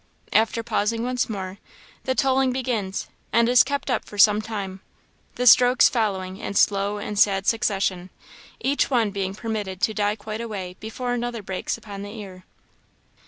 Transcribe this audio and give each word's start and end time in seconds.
After 0.33 0.63
pausing 0.63 1.03
once 1.03 1.29
more, 1.29 1.59
the 2.05 2.15
tolling 2.15 2.51
begins, 2.51 3.07
and 3.31 3.47
is 3.47 3.61
kept 3.61 3.91
up 3.91 4.03
for 4.03 4.17
some 4.17 4.41
time; 4.41 4.81
the 5.35 5.45
strokes 5.45 5.89
following 5.89 6.37
in 6.37 6.55
slow 6.55 6.97
and 6.97 7.19
sad 7.19 7.45
succession, 7.45 8.09
each 8.59 8.89
one 8.89 9.11
being 9.11 9.35
permitted 9.35 9.79
to 9.81 9.93
die 9.93 10.15
quite 10.15 10.41
away 10.41 10.75
before 10.79 11.13
another 11.13 11.43
breaks 11.43 11.77
upon 11.77 12.01
the 12.01 12.15
ear. 12.19 12.45